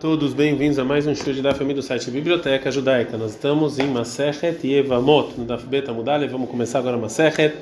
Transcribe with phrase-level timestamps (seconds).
[0.00, 3.16] Todos bem-vindos a mais um show de Daf do site Biblioteca Judaica.
[3.16, 6.28] Nós estamos em Masechet Yevamot, no Daf Beta Mudale.
[6.28, 7.56] Vamos começar agora Masechet.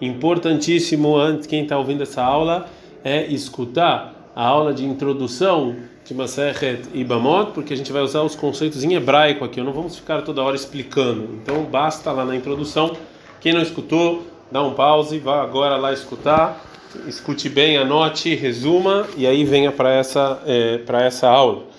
[0.00, 2.66] Importantíssimo, antes quem está ouvindo essa aula,
[3.04, 8.34] é escutar a aula de introdução de Masechet Ibamot, porque a gente vai usar os
[8.34, 9.60] conceitos em hebraico aqui.
[9.60, 11.28] Não vamos ficar toda hora explicando.
[11.42, 12.96] Então basta lá na introdução.
[13.38, 16.58] Quem não escutou, dá um pause, vá agora lá escutar.
[17.06, 21.70] Escute bem, anote, resuma e aí venha para essa, é, essa aula.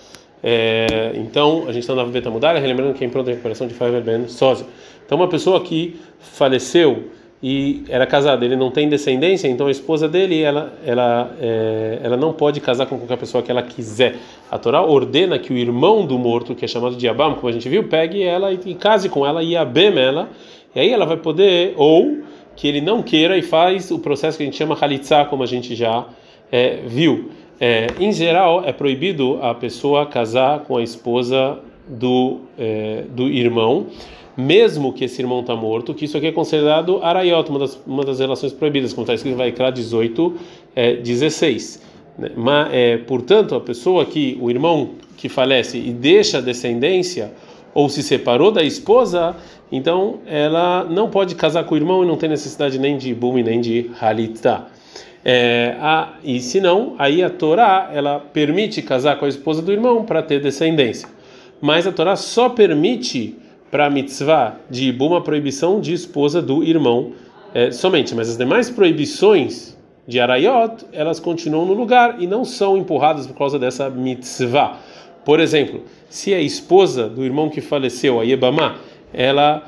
[0.43, 3.73] É, então, a gente está na Beta Mudar, relembrando que é em pronta recuperação de
[3.73, 4.65] Faber Ben Sósia.
[5.05, 7.05] Então, uma pessoa que faleceu
[7.41, 12.15] e era casada, ele não tem descendência, então a esposa dele, ela, ela, é, ela
[12.15, 14.15] não pode casar com qualquer pessoa que ela quiser.
[14.49, 17.51] A Torá ordena que o irmão do morto, que é chamado de Abam, como a
[17.51, 20.29] gente viu, pegue ela e, e case com ela e abem ela,
[20.73, 22.19] e aí ela vai poder, ou
[22.55, 25.45] que ele não queira e faz o processo que a gente chama Khalitsa, como a
[25.45, 26.05] gente já
[26.49, 27.29] é, viu.
[27.65, 33.87] É, em geral, é proibido a pessoa casar com a esposa do, é, do irmão,
[34.35, 38.03] mesmo que esse irmão está morto, que isso aqui é considerado arayot, uma das, uma
[38.03, 40.35] das relações proibidas, como está escrito em Vaikra 18,
[40.75, 41.81] é, 16.
[42.17, 42.31] Né?
[42.35, 47.31] Mas, é, portanto, a pessoa que, o irmão que falece e deixa descendência,
[47.73, 49.37] ou se separou da esposa,
[49.71, 53.37] então ela não pode casar com o irmão e não tem necessidade nem de ibum
[53.37, 54.67] nem de halitá.
[55.25, 59.71] É, a, e se não, aí a Torá ela permite casar com a esposa do
[59.71, 61.07] irmão para ter descendência.
[61.61, 63.37] Mas a Torá só permite
[63.71, 67.13] para a mitzvah de Ibum a proibição de esposa do irmão
[67.53, 68.13] é, somente.
[68.13, 73.37] Mas as demais proibições de Arayot, elas continuam no lugar e não são empurradas por
[73.37, 74.77] causa dessa mitzvah.
[75.23, 78.75] Por exemplo, se a esposa do irmão que faleceu, a Yebamá,
[79.13, 79.63] ela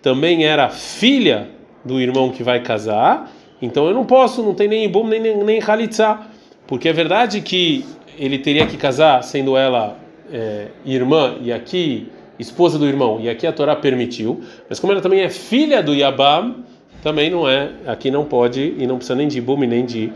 [0.00, 1.50] também era filha
[1.84, 3.30] do irmão que vai casar
[3.62, 6.18] então eu não posso, não tem nem Ibum nem, nem, nem Halitza,
[6.66, 7.86] porque é verdade que
[8.18, 9.96] ele teria que casar sendo ela
[10.30, 15.00] é, irmã e aqui esposa do irmão, e aqui a Torá permitiu, mas como ela
[15.00, 16.64] também é filha do Yabam,
[17.02, 20.12] também não é, aqui não pode e não precisa nem de Ibum nem de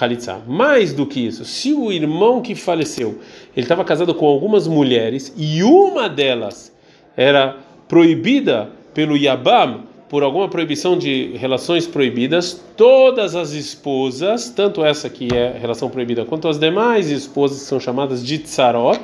[0.00, 0.40] Halitza.
[0.46, 3.20] Mais do que isso, se o irmão que faleceu,
[3.56, 6.74] ele estava casado com algumas mulheres e uma delas
[7.16, 7.56] era
[7.88, 9.82] proibida pelo Yabam,
[10.14, 16.24] por alguma proibição de relações proibidas, todas as esposas, tanto essa que é relação proibida,
[16.24, 19.00] quanto as demais esposas que são chamadas de tsarot,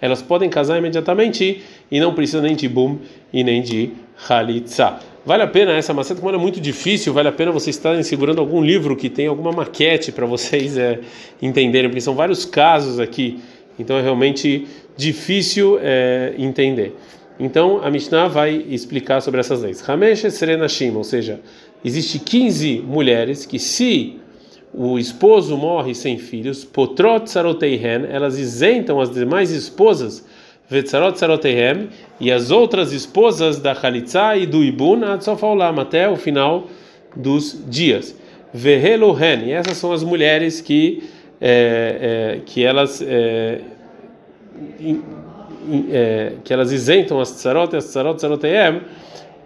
[0.00, 2.96] elas podem casar imediatamente e não precisa nem de bum
[3.30, 3.90] e nem de
[4.26, 5.00] halitza.
[5.26, 8.40] Vale a pena essa maceta, como é muito difícil, vale a pena vocês estarem segurando
[8.40, 10.98] algum livro que tem alguma maquete para vocês é,
[11.42, 13.38] entenderem, porque são vários casos aqui,
[13.78, 14.66] então é realmente
[14.96, 16.96] difícil é, entender.
[17.38, 19.86] Então a Mishnah vai explicar sobre essas leis.
[19.88, 21.40] Hamesh Serenashim, ou seja,
[21.84, 24.20] existe 15 mulheres que se
[24.72, 30.26] o esposo morre sem filhos, potrot saroteihen, elas isentam as demais esposas,
[30.68, 36.68] vetzarot saroteihem, e as outras esposas da Khalitsa e do Ibun, atzofaulam, até o final
[37.14, 38.16] dos dias.
[38.52, 41.04] Vehelohen, e essas são as mulheres que,
[41.40, 43.60] é, é, que elas é,
[45.90, 48.80] é, que elas isentam as tsarot e as tsarot tsarotayem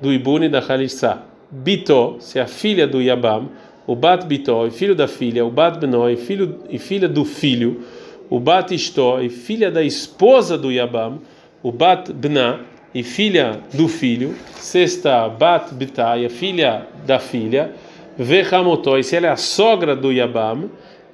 [0.00, 1.22] do ibune da Khalitsa.
[1.50, 3.48] Bito, se a filha do Yabam,
[3.86, 7.24] o bat Bito, e filho da filha, o bat Benó, e, filho, e filha do
[7.24, 7.82] filho,
[8.28, 11.20] o bat Istó, e filha da esposa do Yabam,
[11.62, 12.60] o bat Bna,
[12.94, 17.72] e filha do filho, sexta bat Bita, e a filha da filha,
[18.18, 20.68] Vechamotó, e se ela é a sogra do Yabam,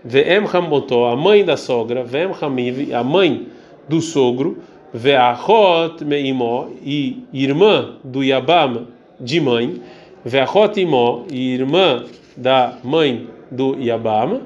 [0.05, 3.49] Ve'em Hamotó, a mãe da sogra, Ve'em Hamiv, a mãe
[3.89, 4.59] do sogro,
[4.95, 8.87] Ve'achot me'imó, e irmã do Yabam
[9.19, 9.83] de mãe,
[10.25, 12.05] Ve'achot imó, e irmã
[12.37, 14.43] da mãe do Yabam.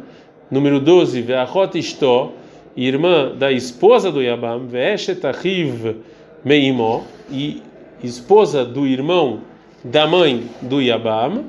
[0.51, 2.33] Número 12, Ve'achot istó,
[2.75, 5.21] irmã da esposa do Yabam, Ve'eshet
[6.43, 7.61] me'imó, e
[8.03, 9.41] esposa do irmão
[9.85, 11.45] da mãe do Yabam.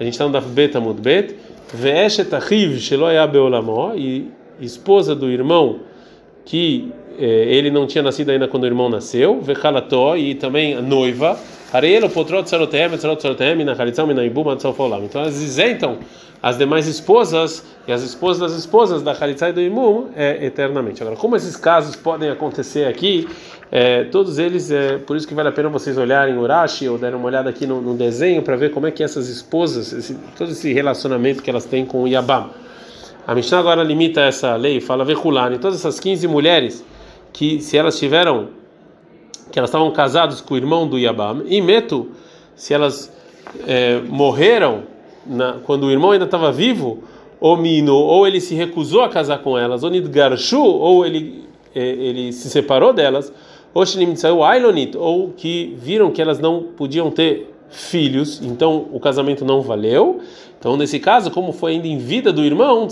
[0.00, 1.36] A gente está no Daf Bet Amud Bet.
[1.74, 5.80] Ve'eshet achiv shelo beolamó, e esposa do irmão
[6.46, 6.90] que
[7.24, 11.38] ele não tinha nascido ainda quando o irmão nasceu, vechalató, e também noiva,
[14.24, 15.04] ibuma, tzofolam.
[15.04, 15.98] Então elas isentam
[16.42, 21.02] as demais esposas e as esposas das esposas da halitzá e do imum é, eternamente.
[21.02, 23.28] Agora, como esses casos podem acontecer aqui,
[23.70, 27.16] é, todos eles, é por isso que vale a pena vocês olharem Urashi ou derem
[27.16, 30.52] uma olhada aqui no, no desenho para ver como é que essas esposas, esse, todo
[30.52, 32.50] esse relacionamento que elas têm com o Yabam.
[33.26, 36.82] A Mishnah agora limita essa lei, fala Vehulani, todas essas 15 mulheres
[37.38, 38.48] que se elas tiveram
[39.52, 42.08] que elas estavam casadas com o irmão do Yabam, e Meto,
[42.56, 43.16] se elas
[43.64, 44.82] é, morreram
[45.24, 47.04] na, quando o irmão ainda estava vivo,
[47.40, 52.32] ou Mino, ou ele se recusou a casar com elas, ou Nidgarshu, ou ele ele
[52.32, 53.32] se separou delas,
[53.72, 60.20] ou que viram que elas não podiam ter filhos, então o casamento não valeu.
[60.58, 62.88] Então, nesse caso, como foi ainda em vida do irmão,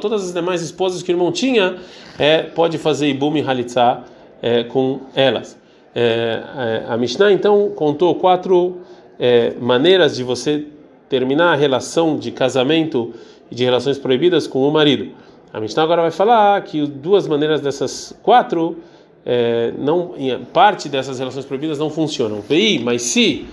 [0.00, 1.76] todas as demais esposas que o irmão tinha,
[2.18, 4.04] é, pode fazer ibum e halitzá
[4.40, 5.58] é, com elas.
[5.94, 8.82] É, é, a Mishnah então contou quatro
[9.18, 10.66] é, maneiras de você
[11.08, 13.14] terminar a relação de casamento
[13.50, 15.12] e de relações proibidas com o marido.
[15.52, 18.76] A Mishnah agora vai falar que duas maneiras dessas quatro,
[19.24, 20.12] é, não,
[20.52, 22.42] parte dessas relações proibidas não funcionam.
[22.42, 23.46] Vei, mas se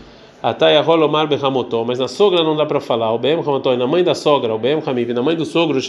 [1.85, 3.13] mas na sogra não dá para falar.
[3.13, 5.79] O bem hamotó, na mãe da sogra, o bem hamib, na mãe do sogro,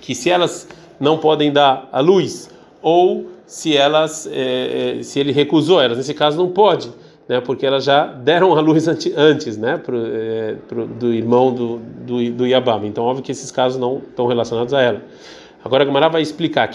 [0.00, 0.68] que se elas
[0.98, 2.50] não podem dar a luz
[2.82, 6.90] ou se elas, é, se ele recusou elas, nesse caso não pode,
[7.28, 7.40] né?
[7.40, 9.76] Porque elas já deram a luz antes, né?
[9.78, 12.84] Pro, é, pro, do irmão do do, do Yabam.
[12.84, 15.02] Então óbvio que esses casos não estão relacionados a ela.
[15.64, 16.68] Agora a Gemara vai explicar.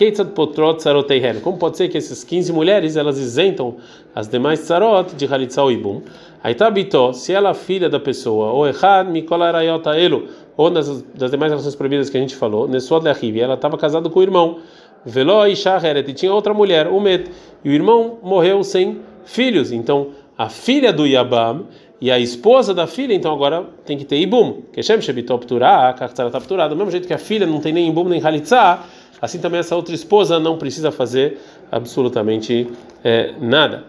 [1.44, 3.76] Como pode ser que essas 15 mulheres elas isentam
[4.16, 6.02] as demais tsarot de Halitzah Ibum?
[6.44, 10.28] Aí tá bitó, se ela é filha da pessoa, ou errad mikolarayota elo,
[10.58, 14.10] ou das, das demais relações proibidas que a gente falou, Nesod Lechiv, ela estava casada
[14.10, 14.58] com o irmão.
[15.06, 17.30] Veló e e tinha outra mulher, Umet,
[17.64, 19.72] e o irmão morreu sem filhos.
[19.72, 20.08] Então
[20.38, 21.66] a filha do Yabam
[22.02, 24.62] e a esposa da filha, então agora tem que ter ibum.
[24.72, 26.68] Keshem shebitop turah, kartzarat turah.
[26.68, 28.86] Do mesmo jeito que a filha não tem nem ibum nem halitzah,
[29.22, 31.38] assim também essa outra esposa não precisa fazer
[31.70, 32.68] absolutamente
[33.04, 33.84] é, nada.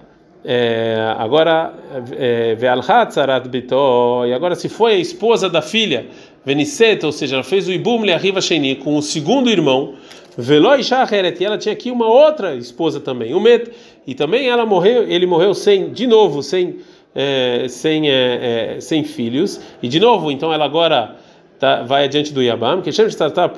[0.45, 1.75] É, agora,
[2.17, 6.07] é, ve'alhat sarat bitó, e agora se foi a esposa da filha,
[6.45, 9.95] veniseta, ou seja, ela fez o ibum le'arriva sheni com o segundo irmão,
[10.39, 13.71] veloi shacheret, e ela tinha aqui uma outra esposa também, o met,
[14.07, 16.79] e também ela morreu, ele morreu sem, de novo, sem
[17.15, 19.61] é, sem, é, é, sem filhos.
[19.83, 21.17] E de novo, então ela agora
[21.59, 23.57] tá, vai adiante do Yabam, que chama de Tzarat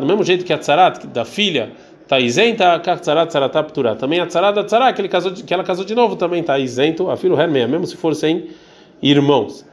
[0.00, 1.72] do mesmo jeito que a Tzarat da filha
[2.02, 3.94] está isenta, a Tzarat Tzaratá Pturá.
[3.94, 7.10] Também a Tzarat da Tzarat, que, casou, que ela casou de novo, também está isento,
[7.10, 8.48] a filho Hermeia, mesmo se for sem
[9.02, 9.64] irmãos.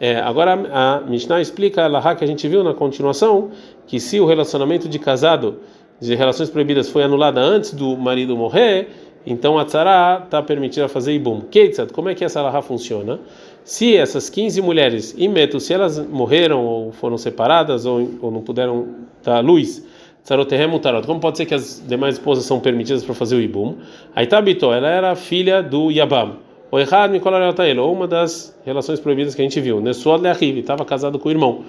[0.00, 3.50] É, agora a Mishnah explica a Lahá que a gente viu na continuação,
[3.86, 5.60] que se o relacionamento de casado,
[6.00, 8.88] de relações proibidas, foi anulado antes do marido morrer,
[9.26, 11.40] então a tzara está permitida fazer ibum.
[11.50, 13.18] Keitzad, como é que essa alahá funciona?
[13.64, 18.88] Se essas 15 mulheres, imeto, se elas morreram ou foram separadas ou, ou não puderam
[19.22, 19.82] dar luz,
[20.22, 21.06] tzaroterrem tarot.
[21.06, 23.76] Como pode ser que as demais esposas são permitidas para fazer o ibum?
[24.14, 26.36] Aí Tabitó, ela era filha do Yabam.
[26.70, 27.12] O errado
[27.80, 29.80] ou uma das relações proibidas que a gente viu.
[29.80, 31.64] Nesuad Leahiv, estava casado com o irmão.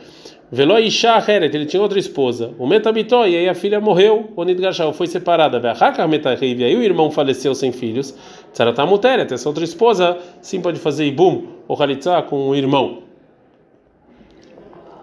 [0.51, 2.53] Veló Isha Heret, ele tinha outra esposa.
[2.59, 4.31] O Metabitó, e aí a filha morreu.
[4.35, 5.59] O Nidgashal foi separada.
[5.59, 8.15] Veachakar Metahiv, e aí o irmão faleceu sem filhos.
[8.53, 13.03] Tsaratamuteret, essa outra esposa, sim pode fazer Ibum, ou Halitzah, com o irmão.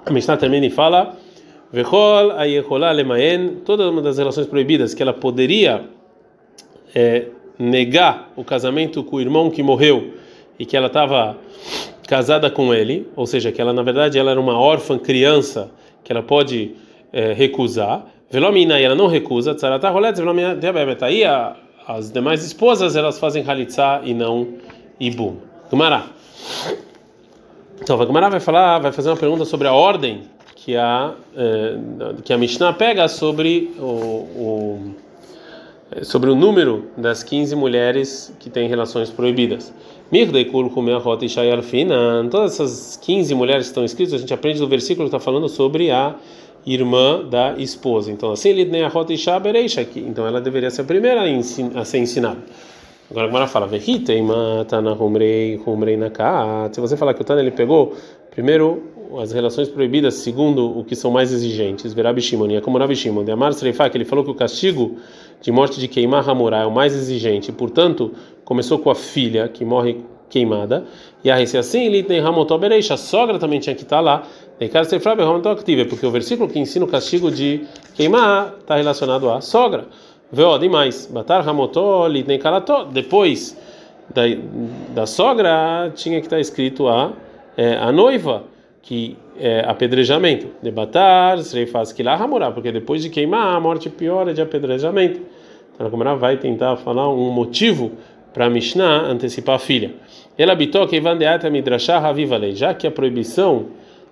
[0.07, 1.17] A Mishnah também fala.
[1.73, 5.85] Vechol Ayeholá Lemaen, toda uma das relações proibidas que ela poderia
[6.95, 7.27] é,
[7.59, 10.13] negar o casamento com o irmão que morreu
[10.59, 11.39] e que ela estava
[12.13, 15.71] casada com ele, ou seja, que ela na verdade ela era uma órfã criança
[16.05, 16.75] que ela pode
[17.11, 18.05] é, recusar.
[18.31, 19.55] Velomina e ela não recusa.
[19.55, 21.07] Tzarata rolet velomina diabebeta.
[21.07, 21.23] Aí
[21.89, 24.47] as demais esposas elas fazem halitzá e não
[25.01, 25.37] ibum.
[25.71, 26.05] Gumará.
[27.81, 30.25] Então, a Gumará vai falar, vai fazer uma pergunta sobre a ordem
[30.55, 31.77] que a é,
[32.23, 34.95] que a Mishnah pega sobre o, o
[36.03, 39.73] sobre o número das 15 mulheres que têm relações proibidas.
[42.31, 45.49] Todas essas 15 mulheres que estão escritas, a gente aprende do versículo que está falando
[45.49, 46.17] sobre a
[46.67, 48.13] irmã da esposa.
[48.13, 48.51] Então, assim,
[49.97, 51.23] então ela deveria ser a primeira
[51.75, 52.41] a ser ensinada.
[53.11, 53.67] Agora a Gemara fala,
[56.73, 57.95] se você falar que o Tana ele pegou
[58.31, 58.83] primeiro
[59.21, 63.31] as relações proibidas segundo o que são mais exigentes, Verabi Shimon, e como Rabi de
[63.31, 64.97] Amar que ele falou que o castigo
[65.43, 68.13] de morte de queimar Hamurá é o mais exigente, portanto,
[68.45, 70.85] começou com a filha que morre queimada,
[71.23, 74.23] e a se assim, tem Hamotobereixa, a sogra também tinha que estar lá,
[75.89, 79.87] porque o versículo que ensina o castigo de queimar está relacionado à sogra.
[80.31, 83.55] Vê, demais, Batar Hamotó, Litnei Kalató, depois
[84.15, 84.23] da,
[84.95, 87.13] da sogra tinha que estar escrito a,
[87.57, 88.45] é, a noiva,
[88.81, 90.47] que é apedrejamento.
[90.63, 95.21] Debatar, Sreifaz Kilah Hamurá, porque depois de queimar, a morte pior é de apedrejamento.
[95.75, 97.91] Então a Gemara vai tentar falar um motivo
[98.33, 99.91] para a Mishnah antecipar a filha.
[100.39, 103.67] Ela habitou que Ivandeata Midrashah Haviva Lei, já que a proibição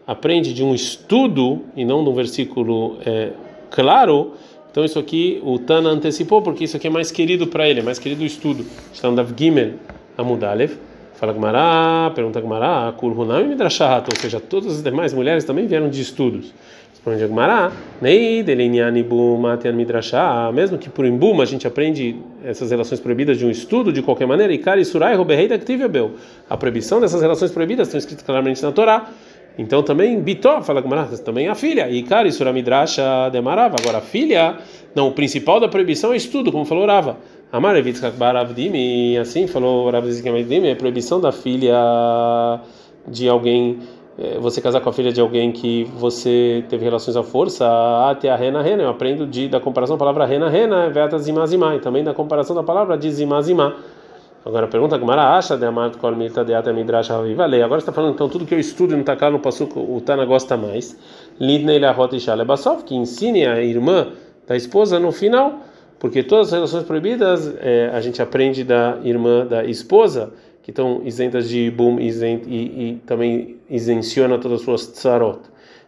[0.05, 3.31] aprende de um estudo e não de um versículo é,
[3.71, 4.33] claro.
[4.69, 7.83] Então isso aqui o Tana antecipou porque isso aqui é mais querido para ele, é
[7.85, 8.67] mais querido o estudo.
[9.05, 9.75] No Dav Gimel
[10.19, 10.90] Amudalev.
[11.21, 16.01] Fala Gmará, pergunta Gmará, Kurhunam Midrashat, ou seja, todas as demais mulheres também vieram de
[16.01, 16.51] estudos.
[16.89, 17.23] Responde
[19.75, 24.01] midrashá, mesmo que por embuma a gente aprende essas relações proibidas de um estudo de
[24.01, 26.13] qualquer maneira, Ikari surai roberreita activebel.
[26.49, 29.11] A proibição dessas relações proibidas estão escritas claramente na Torá.
[29.59, 33.77] Então também Bitó, fala Agmará, também a filha, Ikari suramidrasha demarava.
[33.79, 34.57] Agora a filha,
[34.95, 37.19] não, o principal da proibição é estudo, como falou Rava.
[37.53, 41.75] Amar Evitzkak Baravdimi, assim falou Rav Zikamaydimi, é proibição da filha
[43.09, 43.81] de alguém
[44.17, 47.67] é, você casar com a filha de alguém que você teve relações à força,
[48.09, 48.85] até a rena rena.
[48.85, 52.55] Eu aprendo de, da comparação da palavra rena rena, veta zimazimá, e também da comparação
[52.55, 53.75] da palavra de zimazimá.
[54.45, 57.11] Agora pergunta Gumara acha de amar kol milta de ata midrash.
[57.11, 60.25] Agora está falando então tudo que eu estudo não está claro no passuco, o Tana
[60.25, 60.97] gosta mais.
[61.41, 62.17] Lidnei la rota
[62.47, 64.07] basov que ensine a irmã
[64.47, 65.59] da esposa no final,
[66.01, 71.03] porque todas as relações proibidas é, a gente aprende da irmã da esposa que estão
[71.05, 75.41] isentas de boom isent, e, e também isenciona todas as suas tsarot.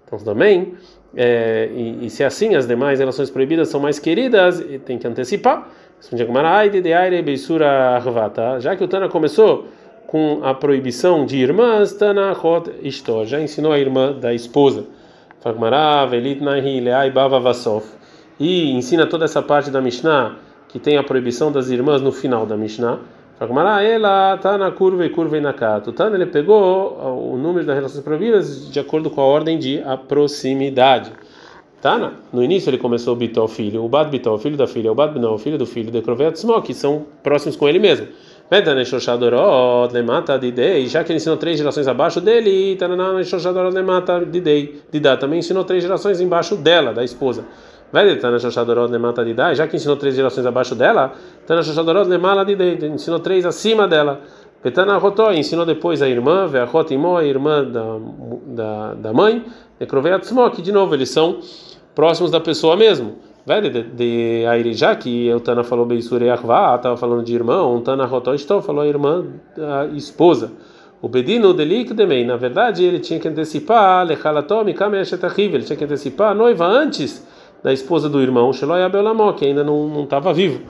[0.05, 0.75] Então também,
[1.17, 5.07] é, e, e, se é assim as demais relações proibidas são mais queridas, tem que
[5.07, 5.71] antecipar.
[8.61, 9.67] Já que o Tana começou
[10.07, 14.85] com a proibição de irmãs, Tana Hot Isto, já ensinou a irmã da esposa.
[18.39, 20.37] E ensina toda essa parte da Mishnah
[20.69, 22.99] que tem a proibição das irmãs no final da Mishnah.
[23.39, 25.93] Fagmará, ela tá na curva e curva e na cata.
[26.15, 31.13] Ele pegou o número das relações proibidas de acordo com a ordem de proximidade.
[32.33, 35.13] No início ele começou o Bitó, filho, o Bad Bitó, filho da filha, o Bad
[35.13, 38.07] Binó, filho do filho, de Krovetzmo, que são próximos com ele mesmo.
[38.49, 44.25] Medane Shoshadorot, Lemata Didei, já que ele ensinou três gerações abaixo dele, Tanana Shoshadorot, Lemata
[44.25, 47.45] Didei, Didá também ensinou três gerações embaixo dela, da esposa.
[47.93, 51.13] Vai Tana Shoshadorot Lemata Didai, já que ensinou três gerações abaixo dela,
[51.47, 54.23] Tana Shoshadorot Lemala Didei, ensinou três acima dela.
[54.65, 57.99] Betana Rotó ensinou depois a irmã, Veachot Imó, a irmã da,
[58.47, 59.45] da, da mãe,
[59.79, 61.41] Nekroveatzmó, que de novo eles são
[61.95, 63.17] próximos da pessoa mesmo.
[63.45, 67.81] Vai de, de Airijá, que o Tana falou Beisure Yahvá, estava falando de irmão, o
[67.83, 68.33] Tana Rotó
[68.63, 70.53] falou a irmã da esposa.
[71.03, 76.31] O Bedino Delik Demei, na verdade, ele tinha que antecipar, Lechalató, ele tinha que antecipar
[76.31, 77.27] a noiva antes
[77.63, 80.61] da esposa do irmão Sheloy Abelamó, que ainda não estava vivo.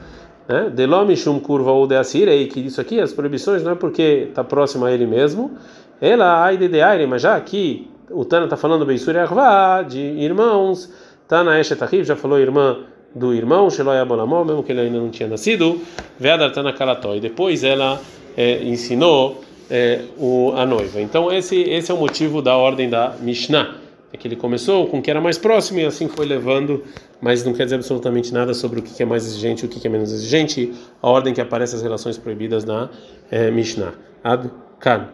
[0.48, 0.70] Né?
[0.70, 4.84] Delome Shum Kurva ou Deasirei, que isso aqui, as proibições, não é porque está próximo
[4.84, 5.52] a ele mesmo.
[6.00, 10.92] Ela, ai de Deaire, mas já aqui o Tana está falando Beisuri Arvá, de irmãos.
[11.26, 12.78] Tana Eshetahib já falou irmã
[13.14, 15.80] do irmão, Sheloy Abelamó, mesmo que ele ainda não tinha nascido.
[16.18, 17.14] Veadar Tana Kalató.
[17.14, 18.00] E depois ela
[18.36, 21.00] é, ensinou é, o, a noiva.
[21.00, 23.81] Então, esse, esse é o motivo da ordem da Mishnah
[24.12, 26.84] é que ele começou com o que era mais próximo e assim foi levando,
[27.20, 29.86] mas não quer dizer absolutamente nada sobre o que é mais exigente e o que
[29.86, 32.90] é menos exigente, a ordem que aparece as relações proibidas na
[33.30, 33.94] é, Mishnah.
[34.22, 35.08] Ad Kan.